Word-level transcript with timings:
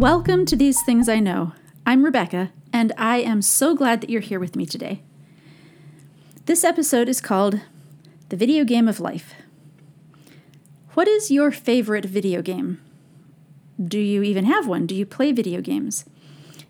Welcome 0.00 0.46
to 0.46 0.56
These 0.56 0.82
Things 0.82 1.10
I 1.10 1.18
Know. 1.18 1.52
I'm 1.84 2.06
Rebecca, 2.06 2.52
and 2.72 2.90
I 2.96 3.18
am 3.18 3.42
so 3.42 3.74
glad 3.74 4.00
that 4.00 4.08
you're 4.08 4.22
here 4.22 4.40
with 4.40 4.56
me 4.56 4.64
today. 4.64 5.02
This 6.46 6.64
episode 6.64 7.06
is 7.06 7.20
called 7.20 7.60
The 8.30 8.36
Video 8.38 8.64
Game 8.64 8.88
of 8.88 8.98
Life. 8.98 9.34
What 10.94 11.06
is 11.06 11.30
your 11.30 11.50
favorite 11.50 12.06
video 12.06 12.40
game? 12.40 12.80
Do 13.78 13.98
you 13.98 14.22
even 14.22 14.46
have 14.46 14.66
one? 14.66 14.86
Do 14.86 14.94
you 14.94 15.04
play 15.04 15.32
video 15.32 15.60
games? 15.60 16.06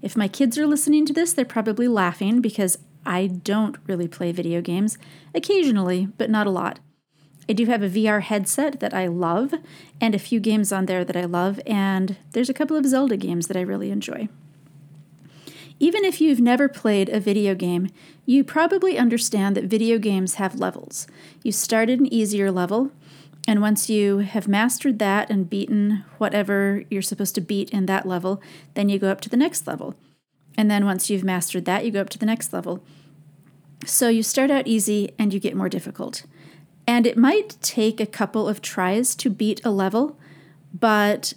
If 0.03 0.17
my 0.17 0.27
kids 0.27 0.59
are 0.59 0.67
listening 0.67 1.07
to 1.07 1.13
this, 1.13 1.33
they're 1.33 1.45
probably 1.45 1.87
laughing 1.87 2.41
because 2.41 2.79
I 3.07 3.29
don't 3.29 3.77
really 3.87 4.09
play 4.09 4.33
video 4.33 4.61
games, 4.61 4.99
occasionally, 5.37 6.09
but 6.19 6.31
not 6.31 6.49
a 6.49 6.51
lot. 6.51 6.81
I 7.51 7.53
do 7.53 7.67
have 7.67 7.83
a 7.83 7.89
VR 7.89 8.23
headset 8.23 8.79
that 8.79 8.95
I 8.95 9.09
love, 9.09 9.53
and 10.01 10.15
a 10.15 10.21
few 10.21 10.39
games 10.39 10.71
on 10.71 10.87
there 10.87 11.05
that 11.05 11.17
I 11.17 11.25
love, 11.25 11.59
and 11.67 12.17
there's 12.31 12.49
a 12.49 12.55
couple 12.55 12.77
of 12.77 12.87
Zelda 12.87 13.17
games 13.17 13.49
that 13.49 13.57
I 13.57 13.63
really 13.63 13.91
enjoy. 13.91 14.29
Even 15.81 16.05
if 16.05 16.21
you've 16.21 16.39
never 16.39 16.69
played 16.69 17.09
a 17.09 17.19
video 17.19 17.57
game, 17.57 17.91
you 18.25 18.45
probably 18.45 18.97
understand 18.97 19.57
that 19.57 19.65
video 19.65 19.99
games 19.99 20.35
have 20.35 20.61
levels. 20.61 21.09
You 21.43 21.51
start 21.51 21.91
at 21.91 21.99
an 21.99 22.15
easier 22.15 22.53
level, 22.53 22.93
and 23.49 23.61
once 23.61 23.91
you 23.91 24.19
have 24.19 24.47
mastered 24.47 25.01
that 25.01 25.29
and 25.29 25.51
beaten 25.51 26.05
whatever 26.19 26.85
you're 26.89 27.03
supposed 27.03 27.35
to 27.35 27.41
beat 27.41 27.71
in 27.71 27.87
that 27.87 28.07
level, 28.07 28.41
then 28.75 28.89
you 28.89 29.01
go 29.01 29.11
up 29.11 29.21
to 29.23 29.29
the 29.29 29.37
next 29.37 29.67
level. 29.67 29.97
And 30.57 30.71
then 30.71 30.85
once 30.85 31.11
you've 31.11 31.25
mastered 31.25 31.65
that, 31.65 31.85
you 31.85 31.91
go 31.91 32.01
up 32.01 32.11
to 32.11 32.19
the 32.19 32.27
next 32.27 32.53
level. 32.53 32.85
So 33.85 34.09
you 34.09 34.23
start 34.23 34.53
out 34.53 34.69
easy 34.69 35.11
and 35.19 35.35
you 35.35 35.41
get 35.41 35.57
more 35.57 35.69
difficult. 35.69 36.23
And 36.87 37.07
it 37.07 37.17
might 37.17 37.57
take 37.61 38.01
a 38.01 38.07
couple 38.07 38.49
of 38.49 38.63
tries 38.63 39.15
to 39.17 39.31
beat 39.31 39.61
a 39.65 39.71
level, 39.71 40.19
but 40.73 41.35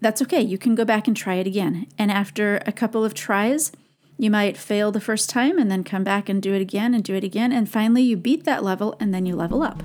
that's 0.00 0.22
okay. 0.22 0.40
You 0.40 0.58
can 0.58 0.74
go 0.74 0.84
back 0.84 1.06
and 1.06 1.16
try 1.16 1.34
it 1.34 1.46
again. 1.46 1.86
And 1.98 2.10
after 2.10 2.62
a 2.66 2.72
couple 2.72 3.04
of 3.04 3.14
tries, 3.14 3.72
you 4.18 4.30
might 4.30 4.56
fail 4.56 4.92
the 4.92 5.00
first 5.00 5.30
time 5.30 5.58
and 5.58 5.70
then 5.70 5.84
come 5.84 6.04
back 6.04 6.28
and 6.28 6.42
do 6.42 6.54
it 6.54 6.60
again 6.60 6.94
and 6.94 7.04
do 7.04 7.14
it 7.14 7.24
again. 7.24 7.52
And 7.52 7.68
finally, 7.68 8.02
you 8.02 8.16
beat 8.16 8.44
that 8.44 8.62
level 8.62 8.96
and 9.00 9.14
then 9.14 9.26
you 9.26 9.36
level 9.36 9.62
up. 9.62 9.82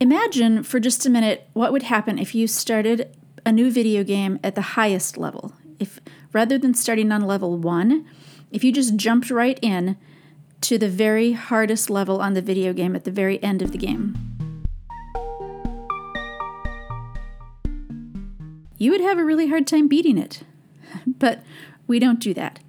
Imagine 0.00 0.62
for 0.62 0.80
just 0.80 1.04
a 1.04 1.10
minute 1.10 1.48
what 1.52 1.72
would 1.72 1.82
happen 1.82 2.18
if 2.18 2.34
you 2.34 2.46
started 2.46 3.14
a 3.44 3.52
new 3.52 3.70
video 3.70 4.02
game 4.02 4.40
at 4.42 4.54
the 4.54 4.62
highest 4.62 5.18
level. 5.18 5.52
If 5.78 6.00
rather 6.32 6.56
than 6.56 6.72
starting 6.72 7.12
on 7.12 7.22
level 7.22 7.58
one, 7.58 8.06
if 8.50 8.64
you 8.64 8.72
just 8.72 8.96
jumped 8.96 9.30
right 9.30 9.58
in 9.60 9.98
to 10.62 10.78
the 10.78 10.88
very 10.88 11.32
hardest 11.32 11.90
level 11.90 12.20
on 12.20 12.34
the 12.34 12.42
video 12.42 12.72
game 12.72 12.94
at 12.94 13.04
the 13.04 13.10
very 13.10 13.42
end 13.42 13.62
of 13.62 13.72
the 13.72 13.78
game. 13.78 14.30
You 18.78 18.90
would 18.92 19.02
have 19.02 19.18
a 19.18 19.24
really 19.24 19.48
hard 19.48 19.66
time 19.66 19.88
beating 19.88 20.16
it. 20.18 20.42
But 21.06 21.42
we 21.86 21.98
don't 21.98 22.18
do 22.18 22.32
that. 22.34 22.60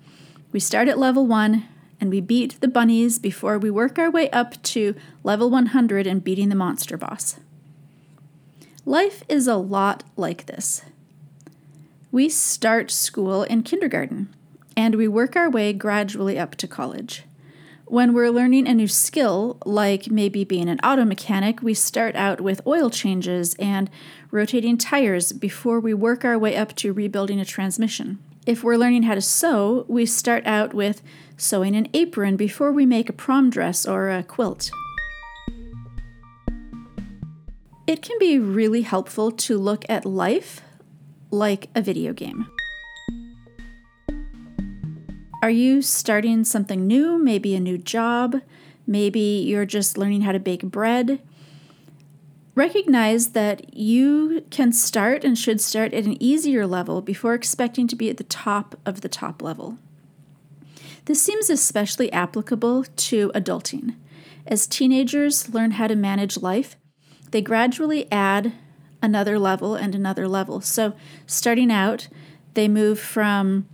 We 0.52 0.59
start 0.59 0.88
at 0.88 1.00
level 1.00 1.25
1 1.25 1.66
and 2.02 2.09
we 2.09 2.19
beat 2.19 2.59
the 2.59 2.67
bunnies 2.67 3.17
before 3.19 3.58
we 3.58 3.69
work 3.69 3.97
our 3.97 4.12
way 4.12 4.30
up 4.31 4.62
to 4.64 4.95
level 5.23 5.50
100 5.50 6.06
and 6.06 6.23
beating 6.23 6.50
the 6.50 6.56
monster 6.56 6.97
boss. 6.97 7.39
Life 8.86 9.23
is 9.30 9.47
a 9.47 9.56
lot 9.56 10.03
like 10.17 10.47
this. 10.47 10.81
We 12.12 12.28
start 12.28 12.92
school 12.92 13.44
in 13.44 13.64
kindergarten 13.64 14.34
and 14.75 14.95
we 14.95 15.08
work 15.08 15.36
our 15.36 15.50
way 15.50 15.72
gradually 15.72 16.38
up 16.38 16.56
to 16.56 16.67
college. 16.67 17.23
When 17.92 18.14
we're 18.14 18.30
learning 18.30 18.70
a 18.70 18.73
new 18.73 18.88
skill, 18.88 19.58
like 19.66 20.09
maybe 20.09 20.45
being 20.45 20.70
an 20.70 20.80
auto 20.80 21.03
mechanic, 21.03 21.61
we 21.61 21.73
start 21.73 22.16
out 22.16 22.39
with 22.39 22.66
oil 22.66 22.89
changes 22.89 23.53
and 23.59 23.89
rotating 24.31 24.78
tires 24.78 25.34
before 25.34 25.78
we 25.78 25.94
work 25.94 26.23
our 26.23 26.39
way 26.39 26.56
up 26.56 26.73
to 26.78 26.94
rebuilding 26.94 27.38
a 27.42 27.44
transmission. 27.44 28.19
If 28.46 28.63
we're 28.63 28.78
learning 28.78 29.03
how 29.03 29.16
to 29.16 29.22
sew, 29.22 29.85
we 29.90 30.06
start 30.06 30.47
out 30.47 30.74
with 30.74 31.02
sewing 31.35 31.75
an 31.75 31.90
apron 31.94 32.38
before 32.38 32.72
we 32.72 32.85
make 32.85 33.09
a 33.09 33.13
prom 33.13 33.50
dress 33.50 33.85
or 33.85 34.09
a 34.09 34.23
quilt. 34.23 34.72
It 37.88 38.02
can 38.02 38.18
be 38.19 38.40
really 38.40 38.84
helpful 38.84 39.34
to 39.34 39.58
look 39.58 39.84
at 39.90 40.06
life 40.06 40.62
like 41.29 41.68
a 41.75 41.81
video 41.81 42.13
game. 42.13 42.47
Are 45.41 45.50
you 45.50 45.81
starting 45.81 46.44
something 46.44 46.85
new? 46.85 47.18
Maybe 47.18 47.56
a 47.56 47.59
new 47.59 47.79
job? 47.79 48.41
Maybe 48.85 49.19
you're 49.19 49.66
just 49.66 49.97
learning 49.97 50.22
how 50.22 50.34
to 50.34 50.40
bake 50.40 50.62
bread? 50.62 51.19
Recognize 52.53 53.29
that 53.29 53.74
you 53.74 54.46
can 54.52 54.72
start 54.72 55.24
and 55.24 55.35
should 55.35 55.59
start 55.59 55.96
at 55.96 56.06
an 56.06 56.22
easier 56.22 56.68
level 56.68 57.02
before 57.02 57.34
expecting 57.34 57.88
to 57.88 57.96
be 57.96 58.09
at 58.09 58.18
the 58.18 58.24
top 58.25 58.79
of 58.85 59.02
the 59.02 59.09
top 59.09 59.41
level. 59.41 59.79
This 61.06 61.24
seems 61.24 61.50
especially 61.50 62.12
applicable 62.12 62.84
to 62.84 63.31
adulting. 63.34 63.96
As 64.46 64.68
teenagers 64.68 65.52
learn 65.52 65.72
how 65.72 65.88
to 65.88 65.96
manage 65.96 66.38
life, 66.38 66.75
they 67.31 67.41
gradually 67.41 68.12
add 68.12 68.53
another 69.02 69.40
level 69.40 69.73
and 69.73 69.96
another 69.96 70.28
level. 70.28 70.62
So, 70.62 70.94
starting 71.25 71.72
out, 71.72 72.09
they 72.53 72.68
move 72.68 73.00
from 73.00 73.68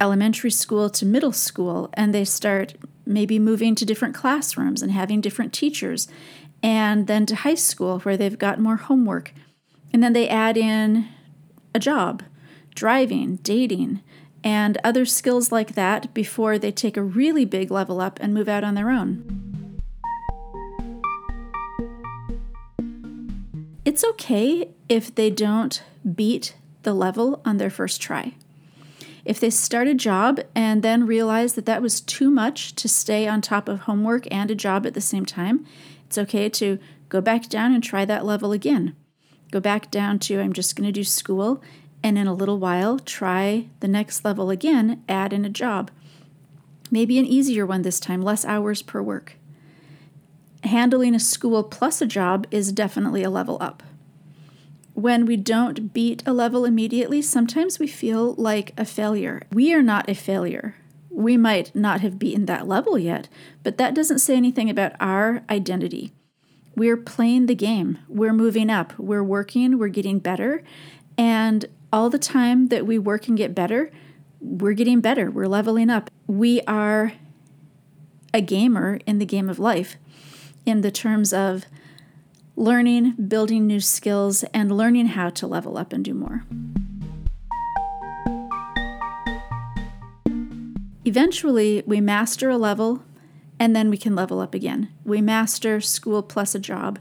elementary 0.00 0.50
school 0.50 0.88
to 0.90 1.04
middle 1.04 1.32
school 1.32 1.90
and 1.94 2.14
they 2.14 2.24
start 2.24 2.74
maybe 3.04 3.38
moving 3.38 3.74
to 3.74 3.84
different 3.84 4.14
classrooms 4.14 4.82
and 4.82 4.92
having 4.92 5.20
different 5.20 5.52
teachers 5.52 6.08
and 6.62 7.06
then 7.06 7.26
to 7.26 7.36
high 7.36 7.54
school 7.54 8.00
where 8.00 8.16
they've 8.16 8.38
got 8.38 8.60
more 8.60 8.76
homework. 8.76 9.32
And 9.92 10.02
then 10.02 10.12
they 10.12 10.28
add 10.28 10.56
in 10.56 11.08
a 11.74 11.78
job 11.78 12.22
driving 12.74 13.36
dating 13.36 14.00
and 14.42 14.78
other 14.82 15.04
skills 15.04 15.52
like 15.52 15.74
that 15.74 16.14
before 16.14 16.58
they 16.58 16.72
take 16.72 16.96
a 16.96 17.02
really 17.02 17.44
big 17.44 17.70
level 17.70 18.00
up 18.00 18.18
and 18.22 18.32
move 18.32 18.48
out 18.48 18.64
on 18.64 18.74
their 18.74 18.90
own. 18.90 19.80
It's 23.84 24.04
okay 24.04 24.70
if 24.88 25.14
they 25.14 25.30
don't 25.30 25.82
beat 26.14 26.54
the 26.82 26.94
level 26.94 27.42
on 27.44 27.58
their 27.58 27.70
first 27.70 28.00
try 28.00 28.34
if 29.24 29.40
they 29.40 29.50
start 29.50 29.88
a 29.88 29.94
job 29.94 30.40
and 30.54 30.82
then 30.82 31.06
realize 31.06 31.54
that 31.54 31.66
that 31.66 31.82
was 31.82 32.00
too 32.00 32.30
much 32.30 32.74
to 32.76 32.88
stay 32.88 33.28
on 33.28 33.40
top 33.40 33.68
of 33.68 33.80
homework 33.80 34.26
and 34.30 34.50
a 34.50 34.54
job 34.54 34.86
at 34.86 34.94
the 34.94 35.00
same 35.00 35.26
time, 35.26 35.66
it's 36.06 36.18
okay 36.18 36.48
to 36.48 36.78
go 37.08 37.20
back 37.20 37.48
down 37.48 37.72
and 37.72 37.82
try 37.82 38.04
that 38.04 38.24
level 38.24 38.52
again. 38.52 38.96
Go 39.50 39.60
back 39.60 39.90
down 39.90 40.18
to 40.20 40.40
I'm 40.40 40.52
just 40.52 40.76
going 40.76 40.86
to 40.86 40.92
do 40.92 41.04
school 41.04 41.62
and 42.02 42.16
in 42.16 42.26
a 42.26 42.34
little 42.34 42.58
while 42.58 42.98
try 42.98 43.66
the 43.80 43.88
next 43.88 44.24
level 44.24 44.50
again, 44.50 45.02
add 45.08 45.32
in 45.32 45.44
a 45.44 45.50
job. 45.50 45.90
Maybe 46.90 47.18
an 47.18 47.26
easier 47.26 47.66
one 47.66 47.82
this 47.82 48.00
time, 48.00 48.22
less 48.22 48.44
hours 48.44 48.82
per 48.82 49.02
work. 49.02 49.36
Handling 50.64 51.14
a 51.14 51.20
school 51.20 51.62
plus 51.62 52.02
a 52.02 52.06
job 52.06 52.46
is 52.50 52.72
definitely 52.72 53.22
a 53.22 53.30
level 53.30 53.58
up 53.60 53.82
when 54.94 55.24
we 55.24 55.36
don't 55.36 55.92
beat 55.92 56.22
a 56.26 56.32
level 56.32 56.64
immediately, 56.64 57.22
sometimes 57.22 57.78
we 57.78 57.86
feel 57.86 58.34
like 58.34 58.72
a 58.76 58.84
failure. 58.84 59.42
We 59.52 59.72
are 59.72 59.82
not 59.82 60.08
a 60.08 60.14
failure. 60.14 60.74
We 61.10 61.36
might 61.36 61.74
not 61.74 62.00
have 62.00 62.18
beaten 62.18 62.46
that 62.46 62.68
level 62.68 62.98
yet, 62.98 63.28
but 63.62 63.78
that 63.78 63.94
doesn't 63.94 64.20
say 64.20 64.36
anything 64.36 64.70
about 64.70 64.92
our 65.00 65.42
identity. 65.50 66.12
We're 66.76 66.96
playing 66.96 67.46
the 67.46 67.54
game. 67.54 67.98
We're 68.08 68.32
moving 68.32 68.70
up. 68.70 68.92
We're 68.98 69.24
working. 69.24 69.78
We're 69.78 69.88
getting 69.88 70.18
better. 70.18 70.62
And 71.18 71.66
all 71.92 72.10
the 72.10 72.18
time 72.18 72.68
that 72.68 72.86
we 72.86 72.98
work 72.98 73.28
and 73.28 73.36
get 73.36 73.54
better, 73.54 73.90
we're 74.40 74.72
getting 74.72 75.00
better. 75.00 75.30
We're 75.30 75.48
leveling 75.48 75.90
up. 75.90 76.10
We 76.26 76.62
are 76.62 77.12
a 78.32 78.40
gamer 78.40 79.00
in 79.06 79.18
the 79.18 79.26
game 79.26 79.50
of 79.50 79.58
life 79.58 79.96
in 80.64 80.82
the 80.82 80.90
terms 80.90 81.32
of 81.32 81.64
learning, 82.60 83.12
building 83.12 83.66
new 83.66 83.80
skills, 83.80 84.42
and 84.52 84.76
learning 84.76 85.06
how 85.06 85.30
to 85.30 85.46
level 85.46 85.78
up 85.78 85.94
and 85.94 86.04
do 86.04 86.12
more. 86.12 86.44
Eventually, 91.06 91.82
we 91.86 92.02
master 92.02 92.50
a 92.50 92.58
level 92.58 93.02
and 93.58 93.74
then 93.74 93.88
we 93.88 93.96
can 93.96 94.14
level 94.14 94.40
up 94.40 94.54
again. 94.54 94.90
We 95.04 95.22
master 95.22 95.80
school 95.80 96.22
plus 96.22 96.54
a 96.54 96.58
job, 96.58 96.98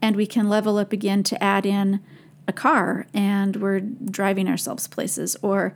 and 0.00 0.14
we 0.14 0.26
can 0.26 0.48
level 0.48 0.78
up 0.78 0.92
again 0.92 1.24
to 1.24 1.42
add 1.42 1.66
in 1.66 2.00
a 2.46 2.52
car 2.52 3.06
and 3.12 3.56
we're 3.56 3.80
driving 3.80 4.48
ourselves 4.48 4.86
places, 4.86 5.36
or 5.42 5.74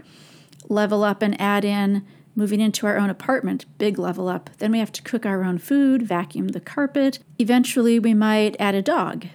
level 0.69 1.03
up 1.03 1.21
and 1.21 1.41
add 1.41 1.65
in 1.65 2.05
moving 2.37 2.61
into 2.61 2.87
our 2.87 2.99
own 2.99 3.11
apartment, 3.11 3.65
big 3.79 3.99
level 3.99 4.29
up. 4.29 4.51
Then 4.59 4.71
we 4.71 4.79
have 4.79 4.93
to 4.93 5.03
cook 5.03 5.27
our 5.27 5.43
own 5.43 5.59
food, 5.59 6.03
vacuum 6.03 6.49
the 6.49 6.61
carpet. 6.61 7.19
Eventually, 7.39 7.99
we 7.99 8.15
might 8.15 8.55
add 8.61 8.75
a 8.75 8.83
dog. 8.83 9.27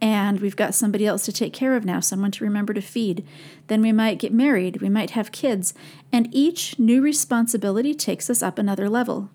And 0.00 0.40
we've 0.40 0.56
got 0.56 0.74
somebody 0.74 1.04
else 1.04 1.26
to 1.26 1.32
take 1.32 1.52
care 1.52 1.76
of 1.76 1.84
now, 1.84 2.00
someone 2.00 2.30
to 2.30 2.44
remember 2.44 2.72
to 2.72 2.80
feed. 2.80 3.26
Then 3.66 3.82
we 3.82 3.92
might 3.92 4.18
get 4.18 4.32
married, 4.32 4.80
we 4.80 4.88
might 4.88 5.10
have 5.10 5.32
kids, 5.32 5.74
and 6.10 6.32
each 6.34 6.78
new 6.78 7.02
responsibility 7.02 7.92
takes 7.92 8.30
us 8.30 8.42
up 8.42 8.58
another 8.58 8.88
level. 8.88 9.28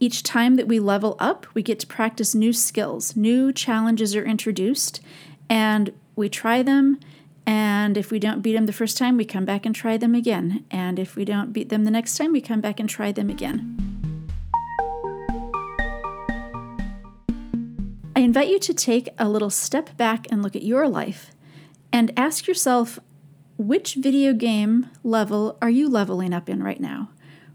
Each 0.00 0.22
time 0.22 0.56
that 0.56 0.66
we 0.66 0.80
level 0.80 1.14
up, 1.20 1.46
we 1.54 1.62
get 1.62 1.78
to 1.80 1.86
practice 1.86 2.34
new 2.34 2.52
skills, 2.52 3.14
new 3.14 3.52
challenges 3.52 4.16
are 4.16 4.24
introduced, 4.24 5.00
and 5.48 5.92
we 6.16 6.28
try 6.28 6.62
them, 6.62 6.98
and 7.46 7.96
if 7.96 8.10
we 8.10 8.18
don't 8.18 8.42
beat 8.42 8.54
them 8.54 8.66
the 8.66 8.72
first 8.72 8.96
time, 8.96 9.16
we 9.16 9.24
come 9.24 9.44
back 9.44 9.66
and 9.66 9.74
try 9.74 9.96
them 9.96 10.14
again. 10.14 10.64
And 10.70 10.98
if 10.98 11.16
we 11.16 11.24
don't 11.24 11.52
beat 11.52 11.68
them 11.68 11.84
the 11.84 11.90
next 11.90 12.16
time, 12.16 12.32
we 12.32 12.40
come 12.40 12.60
back 12.60 12.78
and 12.78 12.88
try 12.88 13.12
them 13.12 13.30
again. 13.30 13.76
I 18.14 18.20
invite 18.20 18.48
you 18.48 18.58
to 18.58 18.74
take 18.74 19.08
a 19.18 19.28
little 19.28 19.50
step 19.50 19.96
back 19.96 20.26
and 20.30 20.42
look 20.42 20.54
at 20.54 20.62
your 20.62 20.88
life 20.88 21.30
and 21.92 22.12
ask 22.16 22.46
yourself 22.46 22.98
which 23.56 23.94
video 23.94 24.32
game 24.32 24.88
level 25.02 25.58
are 25.60 25.70
you 25.70 25.88
leveling 25.88 26.32
up 26.32 26.48
in 26.48 26.62
right 26.62 26.80
now? 26.80 27.10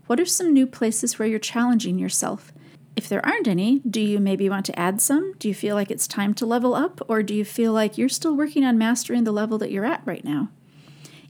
What 0.07 0.19
are 0.19 0.25
some 0.25 0.53
new 0.53 0.67
places 0.67 1.17
where 1.17 1.27
you're 1.27 1.39
challenging 1.39 1.97
yourself? 1.99 2.51
If 2.95 3.09
there 3.09 3.25
aren't 3.25 3.47
any, 3.47 3.79
do 3.79 3.99
you 3.99 4.19
maybe 4.19 4.49
want 4.49 4.65
to 4.67 4.79
add 4.79 5.01
some? 5.01 5.33
Do 5.37 5.47
you 5.47 5.53
feel 5.53 5.75
like 5.75 5.91
it's 5.91 6.07
time 6.07 6.33
to 6.35 6.45
level 6.45 6.73
up? 6.73 7.01
Or 7.09 7.23
do 7.23 7.33
you 7.33 7.43
feel 7.43 7.73
like 7.73 7.97
you're 7.97 8.07
still 8.07 8.35
working 8.35 8.63
on 8.63 8.77
mastering 8.77 9.25
the 9.25 9.33
level 9.33 9.57
that 9.57 9.71
you're 9.71 9.85
at 9.85 10.01
right 10.05 10.23
now? 10.23 10.49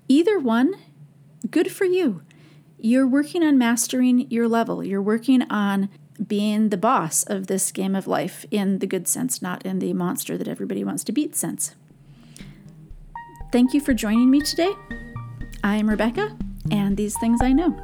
Either 0.08 0.38
one, 0.38 0.76
good 1.50 1.72
for 1.72 1.86
you. 1.86 2.22
You're 2.78 3.08
working 3.08 3.44
on 3.44 3.58
mastering 3.58 4.30
your 4.30 4.48
level. 4.48 4.84
You're 4.84 5.02
working 5.02 5.42
on 5.50 5.90
being 6.26 6.70
the 6.70 6.78
boss 6.78 7.24
of 7.24 7.48
this 7.48 7.72
game 7.72 7.96
of 7.96 8.08
life 8.08 8.46
in 8.52 8.80
the 8.80 8.88
good 8.88 9.08
sense, 9.08 9.42
not 9.42 9.66
in 9.66 9.80
the 9.80 9.94
monster 9.94 10.38
that 10.38 10.48
everybody 10.48 10.84
wants 10.84 11.04
to 11.06 11.12
beat 11.12 11.36
sense. 11.36 11.76
Thank 13.52 13.74
you 13.74 13.82
for 13.82 13.94
joining 13.94 14.30
me 14.30 14.42
today. 14.42 14.72
I 15.64 15.78
am 15.78 15.90
Rebecca, 15.90 16.38
and 16.70 16.96
these 16.96 17.18
things 17.18 17.42
I 17.42 17.54
know. 17.54 17.76